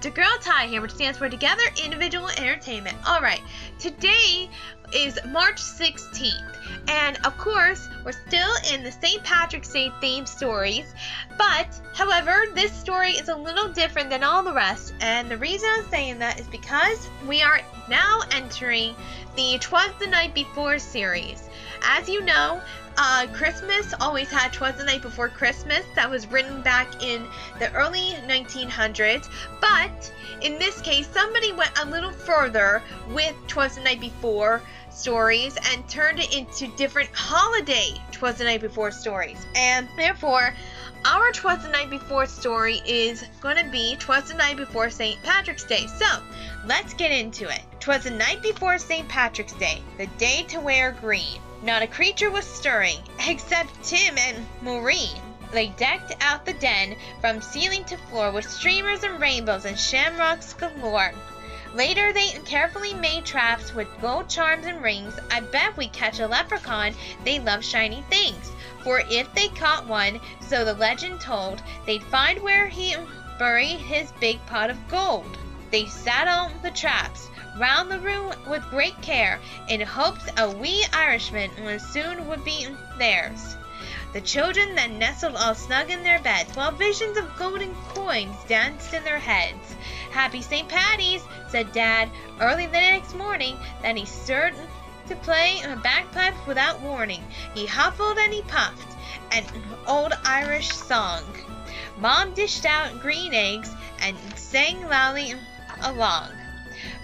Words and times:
the 0.00 0.10
girl 0.10 0.32
Ty 0.40 0.66
here, 0.66 0.80
which 0.80 0.92
stands 0.92 1.18
for 1.18 1.28
Together 1.28 1.62
Individual 1.84 2.28
Entertainment. 2.28 2.96
Alright, 3.06 3.42
today 3.78 4.48
is 4.92 5.18
March 5.28 5.56
16th, 5.56 6.56
and 6.88 7.16
of 7.24 7.36
course, 7.38 7.88
we're 8.04 8.12
still 8.12 8.52
in 8.72 8.82
the 8.82 8.92
St. 8.92 9.22
Patrick's 9.22 9.72
Day 9.72 9.90
themed 10.02 10.28
stories, 10.28 10.94
but 11.38 11.68
however, 11.94 12.44
this 12.54 12.72
story 12.72 13.12
is 13.12 13.28
a 13.28 13.36
little 13.36 13.68
different 13.68 14.10
than 14.10 14.24
all 14.24 14.42
the 14.42 14.52
rest, 14.52 14.94
and 15.00 15.30
the 15.30 15.36
reason 15.36 15.68
I'm 15.72 15.88
saying 15.90 16.18
that 16.18 16.40
is 16.40 16.46
because 16.48 17.08
we 17.26 17.42
are 17.42 17.60
now 17.88 18.20
entering 18.30 18.94
the 19.36 19.58
Twas 19.58 19.90
the 19.98 20.06
Night 20.06 20.34
Before 20.34 20.78
series. 20.78 21.48
As 21.82 22.08
you 22.08 22.22
know, 22.22 22.60
uh, 22.96 23.26
Christmas 23.32 23.94
always 24.00 24.30
had 24.30 24.52
Twas 24.52 24.76
the 24.76 24.84
Night 24.84 25.02
Before 25.02 25.28
Christmas 25.28 25.84
that 25.94 26.10
was 26.10 26.26
written 26.26 26.62
back 26.62 27.02
in 27.02 27.26
the 27.58 27.72
early 27.72 28.14
1900s, 28.26 29.28
but 29.60 30.12
in 30.42 30.58
this 30.58 30.80
case, 30.80 31.08
somebody 31.08 31.52
went 31.52 31.78
a 31.78 31.86
little 31.86 32.12
further 32.12 32.82
with 33.10 33.34
Twas 33.46 33.76
the 33.76 33.82
Night 33.82 34.00
Before 34.00 34.62
stories 35.00 35.56
and 35.72 35.88
turned 35.88 36.18
it 36.20 36.36
into 36.36 36.68
different 36.76 37.08
holiday 37.14 37.94
Twas 38.12 38.36
the 38.36 38.44
Night 38.44 38.60
Before 38.60 38.90
stories. 38.90 39.38
And 39.56 39.88
therefore, 39.96 40.54
our 41.04 41.32
Twas 41.32 41.62
the 41.62 41.70
Night 41.70 41.88
Before 41.88 42.26
story 42.26 42.82
is 42.86 43.24
going 43.40 43.56
to 43.56 43.70
be 43.70 43.96
Twas 43.96 44.28
the 44.28 44.34
Night 44.34 44.58
Before 44.58 44.90
St. 44.90 45.22
Patrick's 45.22 45.64
Day. 45.64 45.86
So, 45.86 46.06
let's 46.66 46.92
get 46.94 47.10
into 47.10 47.48
it. 47.48 47.62
Twas 47.80 48.04
the 48.04 48.10
night 48.10 48.42
before 48.42 48.76
St. 48.76 49.08
Patrick's 49.08 49.54
Day, 49.54 49.82
the 49.96 50.06
day 50.18 50.44
to 50.48 50.60
wear 50.60 50.92
green. 51.00 51.40
Not 51.62 51.82
a 51.82 51.86
creature 51.86 52.30
was 52.30 52.44
stirring, 52.44 52.98
except 53.26 53.82
Tim 53.82 54.18
and 54.18 54.46
Maureen. 54.60 55.18
They 55.50 55.68
decked 55.68 56.14
out 56.20 56.44
the 56.44 56.52
den 56.52 56.94
from 57.22 57.40
ceiling 57.40 57.84
to 57.84 57.96
floor 57.96 58.30
with 58.32 58.48
streamers 58.48 59.02
and 59.02 59.18
rainbows 59.18 59.64
and 59.64 59.78
shamrocks 59.78 60.52
galore. 60.52 61.12
Later, 61.72 62.12
they 62.12 62.30
carefully 62.46 62.94
made 62.94 63.24
traps 63.24 63.72
with 63.72 63.86
gold 64.00 64.28
charms 64.28 64.66
and 64.66 64.82
rings. 64.82 65.18
I 65.30 65.40
bet 65.40 65.76
we 65.76 65.88
catch 65.88 66.18
a 66.18 66.26
leprechaun. 66.26 66.96
They 67.24 67.38
love 67.38 67.64
shiny 67.64 68.02
things. 68.10 68.50
For 68.82 69.02
if 69.08 69.32
they 69.34 69.48
caught 69.48 69.86
one, 69.86 70.20
so 70.40 70.64
the 70.64 70.74
legend 70.74 71.20
told, 71.20 71.62
they'd 71.86 72.02
find 72.02 72.42
where 72.42 72.66
he 72.66 72.96
buried 73.38 73.78
his 73.78 74.10
big 74.20 74.44
pot 74.46 74.68
of 74.70 74.88
gold. 74.88 75.38
They 75.70 75.86
sat 75.86 76.26
on 76.26 76.52
the 76.62 76.72
traps 76.72 77.28
round 77.56 77.90
the 77.90 78.00
room 78.00 78.32
with 78.48 78.68
great 78.70 79.00
care, 79.00 79.38
in 79.68 79.80
hopes 79.80 80.24
a 80.36 80.50
wee 80.50 80.84
Irishman 80.92 81.78
soon 81.78 82.26
would 82.26 82.44
be 82.44 82.66
theirs. 82.98 83.56
The 84.12 84.20
children 84.20 84.74
then 84.74 84.98
nestled 84.98 85.36
all 85.36 85.54
snug 85.54 85.90
in 85.90 86.02
their 86.02 86.18
beds, 86.18 86.50
while 86.56 86.72
visions 86.72 87.16
of 87.16 87.36
golden 87.36 87.76
coins 87.94 88.34
danced 88.48 88.92
in 88.92 89.04
their 89.04 89.20
heads. 89.20 89.76
Happy 90.10 90.42
St. 90.42 90.68
Patty's, 90.68 91.22
said 91.48 91.72
Dad, 91.72 92.10
early 92.40 92.66
the 92.66 92.72
next 92.72 93.14
morning. 93.14 93.56
Then 93.82 93.96
he 93.96 94.04
stirred 94.04 94.54
to 95.08 95.16
play 95.16 95.60
on 95.64 95.70
a 95.70 95.76
bagpipe 95.76 96.46
without 96.46 96.80
warning. 96.80 97.24
He 97.54 97.66
huffled 97.66 98.18
and 98.18 98.32
he 98.32 98.42
puffed, 98.42 98.96
an 99.32 99.44
old 99.86 100.12
Irish 100.24 100.68
song. 100.70 101.22
Mom 101.98 102.34
dished 102.34 102.64
out 102.66 103.00
green 103.00 103.34
eggs 103.34 103.70
and 104.00 104.16
sang 104.36 104.88
loudly 104.88 105.34
along 105.82 106.30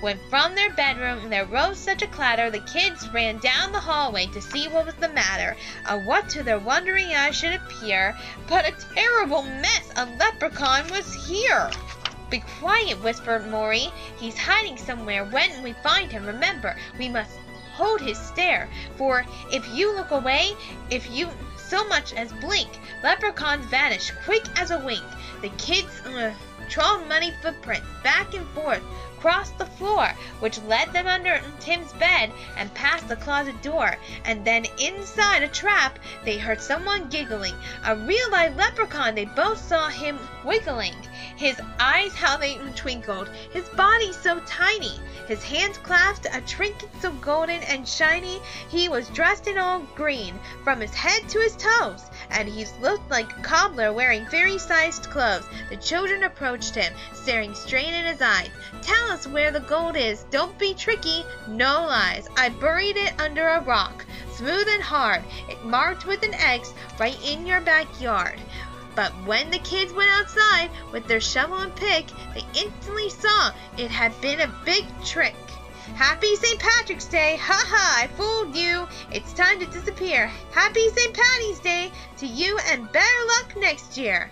when 0.00 0.18
from 0.30 0.54
their 0.54 0.70
bedroom 0.70 1.30
there 1.30 1.44
rose 1.44 1.78
such 1.78 2.02
a 2.02 2.06
clatter 2.06 2.50
the 2.50 2.60
kids 2.60 3.08
ran 3.10 3.38
down 3.38 3.72
the 3.72 3.80
hallway 3.80 4.26
to 4.26 4.40
see 4.40 4.68
what 4.68 4.86
was 4.86 4.94
the 4.94 5.08
matter, 5.08 5.56
and 5.86 6.06
what 6.06 6.28
to 6.28 6.42
their 6.42 6.58
wondering 6.58 7.14
eyes 7.14 7.36
should 7.36 7.54
appear 7.54 8.16
but 8.46 8.66
a 8.66 8.94
terrible 8.94 9.42
mess 9.42 9.90
a 9.96 10.06
leprechaun 10.18 10.88
was 10.88 11.14
here. 11.26 11.70
Be 12.28 12.40
quiet, 12.58 13.00
whispered 13.02 13.46
Maury. 13.46 13.92
He's 14.18 14.36
hiding 14.36 14.76
somewhere. 14.76 15.24
When 15.24 15.62
we 15.62 15.74
find 15.74 16.10
him, 16.10 16.26
remember, 16.26 16.76
we 16.98 17.08
must 17.08 17.38
hold 17.74 18.00
his 18.00 18.18
stare, 18.18 18.68
for 18.96 19.24
if 19.52 19.68
you 19.68 19.94
look 19.94 20.10
away, 20.10 20.56
if 20.90 21.10
you 21.10 21.28
so 21.56 21.86
much 21.88 22.12
as 22.14 22.32
blink, 22.34 22.70
leprechauns 23.02 23.66
vanish 23.66 24.10
quick 24.24 24.44
as 24.58 24.70
a 24.70 24.78
wink. 24.78 25.04
The 25.46 25.52
kids 25.58 26.00
uh, 26.00 26.34
trod 26.68 27.06
muddy 27.06 27.32
footprints 27.40 27.86
back 28.02 28.34
and 28.34 28.48
forth 28.48 28.82
crossed 29.20 29.56
the 29.58 29.66
floor, 29.66 30.08
which 30.40 30.58
led 30.62 30.92
them 30.92 31.06
under 31.06 31.40
Tim's 31.60 31.92
bed 31.92 32.32
and 32.56 32.74
past 32.74 33.06
the 33.06 33.14
closet 33.14 33.62
door, 33.62 33.96
and 34.24 34.44
then 34.44 34.66
inside 34.80 35.44
a 35.44 35.48
trap 35.48 36.00
they 36.24 36.36
heard 36.36 36.60
someone 36.60 37.10
giggling. 37.10 37.54
A 37.84 37.94
real 37.94 38.28
live 38.30 38.56
leprechaun, 38.56 39.14
they 39.14 39.24
both 39.24 39.58
saw 39.58 39.88
him 39.88 40.18
wiggling. 40.44 40.96
His 41.36 41.60
eyes, 41.78 42.12
how 42.16 42.36
they 42.36 42.58
twinkled, 42.74 43.28
his 43.52 43.68
body 43.68 44.12
so 44.12 44.40
tiny, 44.46 44.98
his 45.26 45.42
hands 45.42 45.78
clasped 45.78 46.26
a 46.32 46.40
trinket 46.42 46.88
so 47.00 47.10
golden 47.12 47.62
and 47.64 47.86
shiny. 47.86 48.40
He 48.68 48.88
was 48.88 49.08
dressed 49.08 49.46
in 49.46 49.58
all 49.58 49.80
green, 49.94 50.38
from 50.62 50.80
his 50.80 50.94
head 50.94 51.28
to 51.28 51.40
his 51.40 51.56
toes, 51.56 52.04
and 52.30 52.48
he 52.48 52.64
looked 52.80 53.10
like 53.10 53.30
a 53.30 53.42
cobbler 53.42 53.92
wearing 53.92 54.26
fairy 54.26 54.58
sized 54.58 55.10
clothes. 55.10 55.46
The 55.68 55.76
children 55.76 56.22
approached 56.22 56.74
him, 56.74 56.92
staring 57.12 57.54
straight 57.54 57.92
in 57.92 58.06
his 58.06 58.22
eyes. 58.22 58.50
Tell 58.82 59.10
us 59.10 59.26
where 59.26 59.50
the 59.50 59.60
gold 59.60 59.96
is. 59.96 60.24
Don't 60.30 60.56
be 60.58 60.74
tricky. 60.74 61.24
No 61.48 61.86
lies. 61.86 62.28
I 62.36 62.48
buried 62.48 62.96
it 62.96 63.20
under 63.20 63.48
a 63.48 63.60
rock, 63.60 64.04
smooth 64.32 64.68
and 64.68 64.82
hard. 64.82 65.24
It 65.48 65.64
marked 65.64 66.06
with 66.06 66.22
an 66.22 66.34
X 66.34 66.72
right 66.98 67.18
in 67.26 67.46
your 67.46 67.60
backyard. 67.60 68.40
But 68.96 69.12
when 69.26 69.50
the 69.50 69.58
kids 69.58 69.92
went 69.92 70.10
outside 70.10 70.70
with 70.90 71.06
their 71.06 71.20
shovel 71.20 71.58
and 71.58 71.76
pick, 71.76 72.06
they 72.32 72.44
instantly 72.58 73.10
saw 73.10 73.52
it 73.76 73.90
had 73.90 74.18
been 74.22 74.40
a 74.40 74.60
big 74.64 74.86
trick. 75.04 75.36
Happy 75.94 76.34
St. 76.34 76.58
Patrick's 76.58 77.04
Day! 77.04 77.36
Ha 77.36 77.64
ha! 77.68 78.02
I 78.02 78.06
fooled 78.16 78.56
you! 78.56 78.88
It's 79.12 79.34
time 79.34 79.60
to 79.60 79.66
disappear. 79.66 80.28
Happy 80.50 80.88
St. 80.88 81.12
Patty's 81.12 81.58
Day 81.58 81.92
to 82.16 82.26
you 82.26 82.58
and 82.70 82.90
better 82.90 83.24
luck 83.28 83.54
next 83.58 83.98
year! 83.98 84.30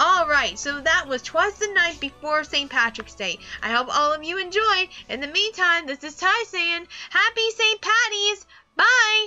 Alright, 0.00 0.60
so 0.60 0.80
that 0.80 1.08
was 1.08 1.22
Twas 1.22 1.54
the 1.54 1.66
Night 1.74 1.98
Before 1.98 2.44
St. 2.44 2.70
Patrick's 2.70 3.16
Day. 3.16 3.40
I 3.62 3.72
hope 3.72 3.88
all 3.94 4.12
of 4.12 4.22
you 4.22 4.38
enjoyed. 4.38 4.90
In 5.08 5.20
the 5.20 5.26
meantime, 5.26 5.86
this 5.86 6.04
is 6.04 6.14
Ty 6.14 6.44
saying, 6.46 6.86
Happy 7.10 7.50
St. 7.50 7.80
Patty's! 7.80 8.46
Bye! 8.76 9.26